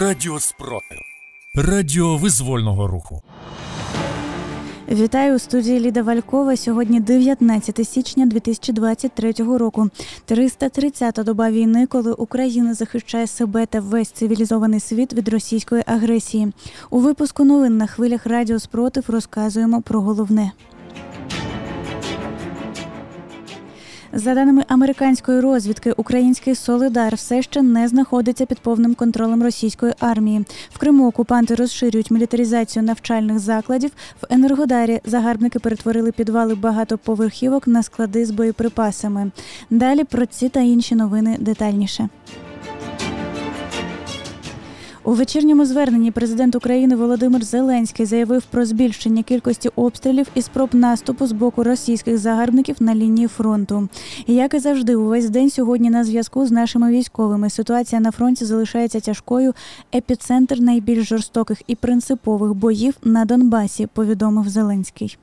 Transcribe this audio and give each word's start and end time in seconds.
Радіо 0.00 0.40
спротив. 0.40 0.98
Радіо 1.54 2.16
визвольного 2.16 2.86
руху. 2.86 3.22
Вітаю 4.88 5.36
у 5.36 5.38
студії 5.38 5.80
Ліда 5.80 6.02
Валькова. 6.02 6.56
Сьогодні 6.56 7.00
19 7.00 7.88
січня 7.88 8.26
2023 8.26 9.32
року. 9.32 9.90
330-та 10.28 11.22
доба 11.22 11.50
війни, 11.50 11.86
коли 11.86 12.12
Україна 12.12 12.74
захищає 12.74 13.26
себе 13.26 13.66
та 13.66 13.80
весь 13.80 14.10
цивілізований 14.10 14.80
світ 14.80 15.12
від 15.12 15.28
російської 15.28 15.82
агресії. 15.86 16.52
У 16.90 16.98
випуску 16.98 17.44
новин 17.44 17.76
на 17.76 17.86
хвилях 17.86 18.26
Радіо 18.26 18.58
Спротив 18.58 19.04
розказуємо 19.08 19.82
про 19.82 20.00
головне. 20.00 20.52
За 24.12 24.34
даними 24.34 24.64
американської 24.68 25.40
розвідки, 25.40 25.92
український 25.92 26.54
Солидар 26.54 27.14
все 27.14 27.42
ще 27.42 27.62
не 27.62 27.88
знаходиться 27.88 28.46
під 28.46 28.58
повним 28.58 28.94
контролем 28.94 29.42
російської 29.42 29.92
армії. 30.00 30.44
В 30.70 30.78
Криму 30.78 31.08
окупанти 31.08 31.54
розширюють 31.54 32.10
мілітаризацію 32.10 32.82
навчальних 32.82 33.38
закладів. 33.38 33.90
В 34.22 34.26
Енергодарі 34.30 35.00
загарбники 35.04 35.58
перетворили 35.58 36.12
підвали 36.12 36.54
багатоповерхівок 36.54 37.66
на 37.66 37.82
склади 37.82 38.26
з 38.26 38.30
боєприпасами. 38.30 39.30
Далі 39.70 40.04
про 40.04 40.26
ці 40.26 40.48
та 40.48 40.60
інші 40.60 40.94
новини 40.94 41.36
детальніше. 41.40 42.08
У 45.08 45.12
вечірньому 45.12 45.64
зверненні 45.64 46.10
президент 46.10 46.54
України 46.54 46.96
Володимир 46.96 47.44
Зеленський 47.44 48.06
заявив 48.06 48.42
про 48.42 48.64
збільшення 48.64 49.22
кількості 49.22 49.70
обстрілів 49.76 50.26
і 50.34 50.42
спроб 50.42 50.68
наступу 50.72 51.26
з 51.26 51.32
боку 51.32 51.64
російських 51.64 52.18
загарбників 52.18 52.76
на 52.80 52.94
лінії 52.94 53.28
фронту. 53.28 53.88
Як 54.26 54.54
і 54.54 54.58
завжди, 54.58 54.96
увесь 54.96 55.30
день 55.30 55.50
сьогодні 55.50 55.90
на 55.90 56.04
зв'язку 56.04 56.46
з 56.46 56.50
нашими 56.50 56.90
військовими 56.90 57.50
ситуація 57.50 58.00
на 58.00 58.10
фронті 58.10 58.44
залишається 58.44 59.00
тяжкою. 59.00 59.54
Епіцентр 59.94 60.60
найбільш 60.60 61.08
жорстоких 61.08 61.62
і 61.66 61.74
принципових 61.74 62.54
боїв 62.54 62.94
на 63.04 63.24
Донбасі. 63.24 63.86
Повідомив 63.94 64.48
Зеленський. 64.48 65.18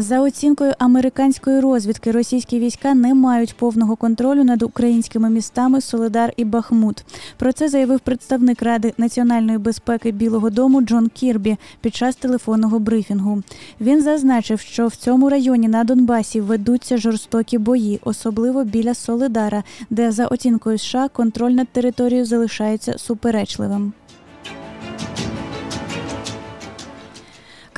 За 0.00 0.20
оцінкою 0.20 0.72
американської 0.78 1.60
розвідки, 1.60 2.12
російські 2.12 2.58
війська 2.58 2.94
не 2.94 3.14
мають 3.14 3.54
повного 3.54 3.96
контролю 3.96 4.44
над 4.44 4.62
українськими 4.62 5.30
містами 5.30 5.80
Солидар 5.80 6.32
і 6.36 6.44
Бахмут. 6.44 7.04
Про 7.36 7.52
це 7.52 7.68
заявив 7.68 8.00
представник 8.00 8.62
Ради 8.62 8.94
національної 8.98 9.58
безпеки 9.58 10.10
Білого 10.10 10.50
Дому 10.50 10.80
Джон 10.82 11.08
Кірбі 11.08 11.56
під 11.80 11.94
час 11.94 12.16
телефонного 12.16 12.78
брифінгу. 12.78 13.42
Він 13.80 14.02
зазначив, 14.02 14.60
що 14.60 14.86
в 14.86 14.96
цьому 14.96 15.28
районі 15.28 15.68
на 15.68 15.84
Донбасі 15.84 16.40
ведуться 16.40 16.96
жорстокі 16.96 17.58
бої, 17.58 18.00
особливо 18.04 18.64
біля 18.64 18.94
Солидара, 18.94 19.62
де 19.90 20.12
за 20.12 20.26
оцінкою 20.26 20.78
США 20.78 21.08
контроль 21.08 21.52
над 21.52 21.68
територією 21.68 22.26
залишається 22.26 22.98
суперечливим. 22.98 23.92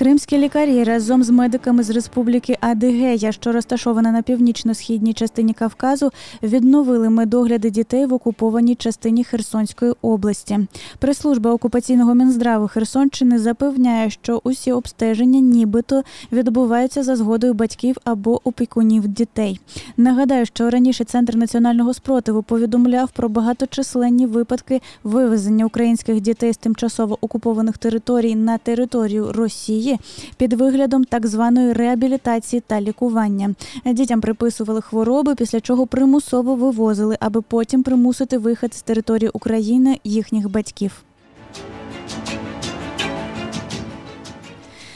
Кримські 0.03 0.39
лікарі 0.39 0.85
разом 0.85 1.23
з 1.23 1.31
медиками 1.31 1.83
з 1.83 1.91
республіки 1.91 2.57
Адигея, 2.61 3.33
що 3.33 3.53
розташована 3.53 4.13
на 4.13 4.23
північно-східній 4.23 5.15
частині 5.15 5.53
Кавказу, 5.53 6.11
відновили 6.43 7.11
медогляди 7.11 7.71
дітей 7.71 8.07
в 8.07 8.15
окупованій 8.15 8.75
частині 8.75 9.25
Херсонської 9.25 9.93
області. 10.03 10.59
Прес-служба 10.99 11.51
окупаційного 11.51 12.15
мінздраву 12.15 12.69
Херсонщини 12.69 13.39
запевняє, 13.39 14.11
що 14.11 14.41
усі 14.45 14.73
обстеження, 14.73 15.41
нібито 15.41 16.03
відбуваються 16.33 17.03
за 17.03 17.17
згодою 17.17 17.55
батьків 17.55 17.97
або 18.05 18.41
опікунів 18.45 19.09
дітей. 19.09 19.61
Нагадаю, 19.97 20.47
що 20.47 20.71
раніше 20.71 21.05
центр 21.05 21.37
національного 21.37 21.95
спротиву 21.95 22.43
повідомляв 22.43 23.11
про 23.11 23.29
багаточисленні 23.29 24.27
випадки 24.27 24.81
вивезення 25.05 25.67
українських 25.67 26.21
дітей 26.21 26.53
з 26.53 26.57
тимчасово 26.57 27.19
окупованих 27.21 27.79
територій 27.79 28.35
на 28.35 28.59
територію 28.59 29.33
Росії 29.33 29.92
під 30.37 30.53
виглядом 30.53 31.05
так 31.05 31.27
званої 31.27 31.73
реабілітації 31.73 32.63
та 32.67 32.81
лікування. 32.81 33.55
Дітям 33.85 34.21
приписували 34.21 34.81
хвороби, 34.81 35.35
після 35.35 35.61
чого 35.61 35.87
примусово 35.87 36.55
вивозили, 36.55 37.17
аби 37.21 37.41
потім 37.43 37.83
примусити 37.83 38.39
вихід 38.39 38.75
з 38.75 38.83
території 38.83 39.31
України 39.35 40.01
їхніх 40.05 40.51
батьків. 40.51 41.05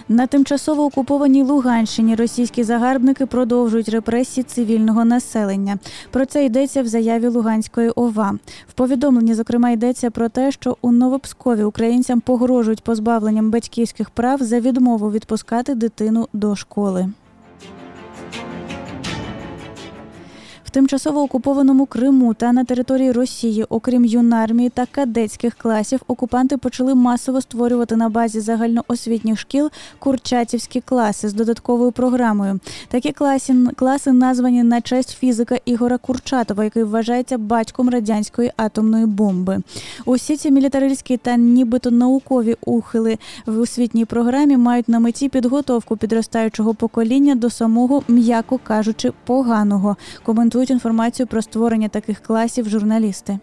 На 0.09 0.27
тимчасово 0.27 0.85
окупованій 0.85 1.43
Луганщині 1.43 2.15
російські 2.15 2.65
загарбники 2.65 3.27
продовжують 3.27 3.89
репресії 3.89 4.45
цивільного 4.45 5.05
населення. 5.05 5.79
Про 6.11 6.27
це 6.27 6.45
йдеться 6.45 6.83
в 6.83 6.87
заяві 6.87 7.29
Луганської 7.29 7.91
ОВА. 7.91 8.33
В 8.69 8.73
повідомленні, 8.73 9.35
зокрема, 9.35 9.71
йдеться 9.71 10.11
про 10.11 10.29
те, 10.29 10.53
що 10.53 10.77
у 10.81 10.93
Новопскові 10.93 11.63
українцям 11.63 12.21
погрожують 12.21 12.85
позбавленням 12.85 13.51
батьківських 13.51 14.11
прав 14.11 14.43
за 14.43 14.61
відмову 14.61 15.11
відпускати 15.11 15.75
дитину 15.75 16.29
до 16.33 16.57
школи. 16.57 17.09
Тимчасово 20.77 21.23
окупованому 21.23 21.87
Криму 21.87 22.35
та 22.35 22.53
на 22.53 22.65
території 22.65 23.13
Росії, 23.13 23.65
окрім 23.69 24.05
юнармії 24.05 24.69
та 24.69 24.87
кадетських 24.87 25.55
класів, 25.55 26.01
окупанти 26.09 26.57
почали 26.57 26.95
масово 26.95 27.41
створювати 27.41 27.97
на 27.97 28.09
базі 28.09 28.41
загальноосвітніх 28.41 29.39
шкіл 29.39 29.71
курчатівські 29.99 30.81
класи 30.81 31.29
з 31.29 31.33
додатковою 31.33 31.93
програмою. 31.93 32.61
Такі 32.89 33.13
класи, 33.13 33.55
класи 33.77 34.13
названі 34.13 34.63
на 34.63 34.81
честь 34.81 35.17
фізика 35.19 35.59
Ігора 35.65 35.99
Курчатова, 35.99 36.65
який 36.65 36.85
вважається 36.85 37.39
батьком 37.39 37.91
радянської 37.91 38.53
атомної 38.57 39.07
бомби. 39.07 39.59
Усі 40.05 40.37
ці 40.37 40.51
мілітаристські 40.51 41.17
та 41.17 41.37
нібито 41.37 41.91
наукові 41.91 42.57
ухили 42.61 43.19
в 43.47 43.61
освітній 43.61 44.05
програмі 44.05 44.57
мають 44.57 44.89
на 44.89 45.01
меті 45.01 45.29
підготовку 45.29 45.97
підростаючого 45.97 46.75
покоління 46.75 47.35
до 47.35 47.51
самого, 47.51 48.03
м'яко 48.09 48.59
кажучи, 48.59 49.13
поганого. 49.25 49.97
Коментують 50.23 50.66
інформацію 50.71 51.27
про 51.27 51.43
створення 51.43 51.89
таких 51.89 52.21
класів 52.21 52.69
журналісти. 52.69 53.39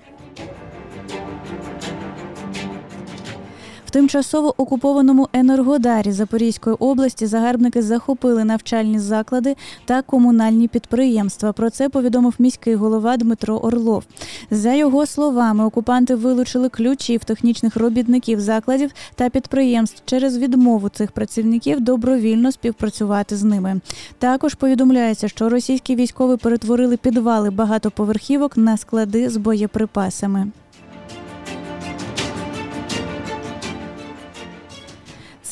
Тимчасово 3.93 4.53
окупованому 4.57 5.29
Енергодарі 5.33 6.11
Запорізької 6.11 6.75
області 6.79 7.25
загарбники 7.25 7.81
захопили 7.81 8.43
навчальні 8.43 8.99
заклади 8.99 9.55
та 9.85 10.01
комунальні 10.01 10.67
підприємства. 10.67 11.53
Про 11.53 11.69
це 11.69 11.89
повідомив 11.89 12.33
міський 12.39 12.75
голова 12.75 13.17
Дмитро 13.17 13.57
Орлов. 13.57 14.03
За 14.51 14.73
його 14.73 15.05
словами, 15.05 15.65
окупанти 15.65 16.15
вилучили 16.15 16.69
ключів 16.69 17.23
технічних 17.23 17.75
робітників 17.75 18.39
закладів 18.39 18.91
та 19.15 19.29
підприємств 19.29 20.01
через 20.05 20.37
відмову 20.37 20.89
цих 20.89 21.11
працівників 21.11 21.81
добровільно 21.81 22.51
співпрацювати 22.51 23.35
з 23.35 23.43
ними. 23.43 23.79
Також 24.19 24.53
повідомляється, 24.53 25.27
що 25.27 25.49
російські 25.49 25.95
військові 25.95 26.37
перетворили 26.37 26.97
підвали 26.97 27.49
багатоповерхівок 27.49 28.57
на 28.57 28.77
склади 28.77 29.29
з 29.29 29.37
боєприпасами. 29.37 30.51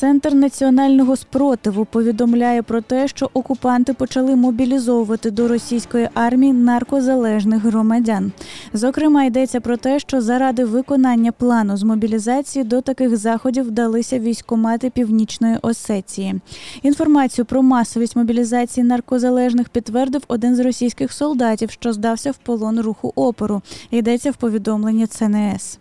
Центр 0.02 0.34
національного 0.34 1.16
спротиву 1.16 1.84
повідомляє 1.84 2.62
про 2.62 2.80
те, 2.80 3.08
що 3.08 3.30
окупанти 3.34 3.94
почали 3.94 4.36
мобілізовувати 4.36 5.30
до 5.30 5.48
російської 5.48 6.08
армії 6.14 6.52
наркозалежних 6.52 7.62
громадян. 7.62 8.32
Зокрема, 8.72 9.24
йдеться 9.24 9.60
про 9.60 9.76
те, 9.76 9.98
що 9.98 10.20
заради 10.20 10.64
виконання 10.64 11.32
плану 11.32 11.76
з 11.76 11.82
мобілізації 11.82 12.64
до 12.64 12.80
таких 12.80 13.16
заходів 13.16 13.64
вдалися 13.64 14.18
військомати 14.18 14.90
Північної 14.90 15.56
Осетії. 15.62 16.40
Інформацію 16.82 17.44
про 17.44 17.62
масовість 17.62 18.16
мобілізації 18.16 18.84
наркозалежних 18.84 19.68
підтвердив 19.68 20.22
один 20.28 20.56
з 20.56 20.60
російських 20.60 21.12
солдатів, 21.12 21.70
що 21.70 21.92
здався 21.92 22.30
в 22.30 22.36
полон 22.36 22.80
руху 22.80 23.12
опору. 23.16 23.62
Йдеться 23.90 24.30
в 24.30 24.36
повідомленні 24.36 25.06
ЦНС. 25.06 25.78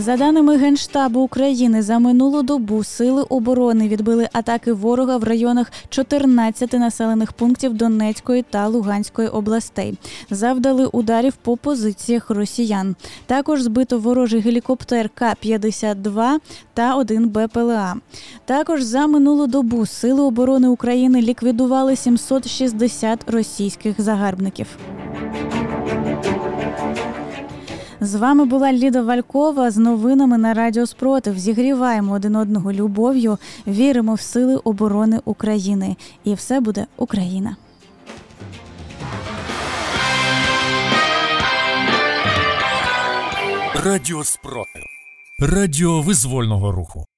За 0.00 0.16
даними 0.16 0.56
Генштабу 0.56 1.20
України, 1.20 1.82
за 1.82 1.98
минулу 1.98 2.42
добу 2.42 2.84
сили 2.84 3.22
оборони 3.22 3.88
відбили 3.88 4.28
атаки 4.32 4.72
ворога 4.72 5.16
в 5.16 5.24
районах 5.24 5.72
14 5.88 6.72
населених 6.72 7.32
пунктів 7.32 7.74
Донецької 7.74 8.42
та 8.50 8.68
Луганської 8.68 9.28
областей. 9.28 9.98
Завдали 10.30 10.86
ударів 10.86 11.32
по 11.32 11.56
позиціях 11.56 12.30
росіян. 12.30 12.96
Також 13.26 13.62
збито 13.62 13.98
ворожий 13.98 14.40
гелікоптер 14.40 15.10
К-52 15.14 16.38
та 16.74 16.94
один 16.94 17.28
БПЛА. 17.28 17.94
Також 18.44 18.82
за 18.82 19.06
минулу 19.06 19.46
добу 19.46 19.86
сили 19.86 20.22
оборони 20.22 20.68
України 20.68 21.22
ліквідували 21.22 21.96
760 21.96 23.30
російських 23.30 24.00
загарбників. 24.00 24.66
З 28.02 28.14
вами 28.14 28.44
була 28.44 28.72
Ліда 28.72 29.02
Валькова 29.02 29.70
з 29.70 29.76
новинами 29.76 30.38
на 30.38 30.54
Радіо 30.54 30.86
Спротив. 30.86 31.38
Зігріваємо 31.38 32.12
один 32.12 32.36
одного 32.36 32.72
любов'ю, 32.72 33.38
віримо 33.66 34.14
в 34.14 34.20
сили 34.20 34.56
оборони 34.56 35.20
України. 35.24 35.96
І 36.24 36.34
все 36.34 36.60
буде 36.60 36.86
Україна. 36.96 37.56
Радіо 43.84 44.24
Спротив. 44.24 44.82
Радіо 45.40 46.02
визвольного 46.02 46.72
руху. 46.72 47.09